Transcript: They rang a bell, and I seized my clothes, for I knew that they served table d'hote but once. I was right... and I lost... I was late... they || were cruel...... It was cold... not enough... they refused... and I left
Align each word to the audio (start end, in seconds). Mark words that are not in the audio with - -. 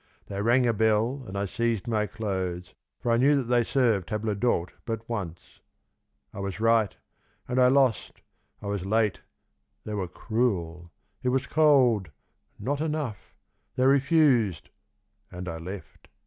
They 0.25 0.41
rang 0.41 0.65
a 0.65 0.73
bell, 0.73 1.23
and 1.27 1.37
I 1.37 1.45
seized 1.45 1.87
my 1.87 2.07
clothes, 2.07 2.73
for 2.99 3.11
I 3.11 3.17
knew 3.17 3.35
that 3.35 3.43
they 3.43 3.63
served 3.63 4.07
table 4.09 4.33
d'hote 4.33 4.71
but 4.83 5.07
once. 5.07 5.59
I 6.33 6.39
was 6.39 6.59
right... 6.59 6.97
and 7.47 7.61
I 7.61 7.67
lost... 7.67 8.13
I 8.63 8.65
was 8.65 8.83
late... 8.83 9.21
they 9.83 9.93
|| 9.93 9.93
were 9.93 10.07
cruel...... 10.07 10.89
It 11.21 11.29
was 11.29 11.45
cold... 11.45 12.09
not 12.57 12.81
enough... 12.81 13.35
they 13.75 13.85
refused... 13.85 14.71
and 15.31 15.47
I 15.47 15.59
left 15.59 16.07